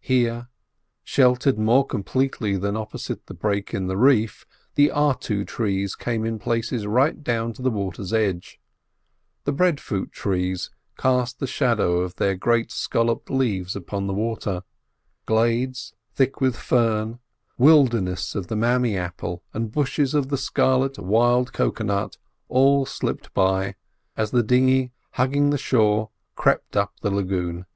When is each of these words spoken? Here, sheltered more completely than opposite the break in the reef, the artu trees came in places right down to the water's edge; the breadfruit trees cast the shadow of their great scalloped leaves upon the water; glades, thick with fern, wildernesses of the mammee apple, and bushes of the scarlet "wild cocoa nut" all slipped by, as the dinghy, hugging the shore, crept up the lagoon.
Here, 0.00 0.48
sheltered 1.04 1.56
more 1.56 1.86
completely 1.86 2.56
than 2.56 2.76
opposite 2.76 3.26
the 3.26 3.34
break 3.34 3.72
in 3.72 3.86
the 3.86 3.96
reef, 3.96 4.44
the 4.74 4.88
artu 4.92 5.46
trees 5.46 5.94
came 5.94 6.24
in 6.24 6.40
places 6.40 6.88
right 6.88 7.22
down 7.22 7.52
to 7.52 7.62
the 7.62 7.70
water's 7.70 8.12
edge; 8.12 8.58
the 9.44 9.52
breadfruit 9.52 10.10
trees 10.10 10.70
cast 10.98 11.38
the 11.38 11.46
shadow 11.46 11.98
of 12.00 12.16
their 12.16 12.34
great 12.34 12.72
scalloped 12.72 13.30
leaves 13.30 13.76
upon 13.76 14.08
the 14.08 14.12
water; 14.12 14.64
glades, 15.24 15.94
thick 16.16 16.40
with 16.40 16.56
fern, 16.56 17.20
wildernesses 17.56 18.34
of 18.34 18.48
the 18.48 18.56
mammee 18.56 18.96
apple, 18.98 19.44
and 19.54 19.70
bushes 19.70 20.14
of 20.14 20.30
the 20.30 20.36
scarlet 20.36 20.98
"wild 20.98 21.52
cocoa 21.52 21.84
nut" 21.84 22.16
all 22.48 22.84
slipped 22.84 23.32
by, 23.34 23.76
as 24.16 24.32
the 24.32 24.42
dinghy, 24.42 24.90
hugging 25.12 25.50
the 25.50 25.56
shore, 25.58 26.10
crept 26.34 26.76
up 26.76 26.92
the 27.02 27.10
lagoon. 27.12 27.66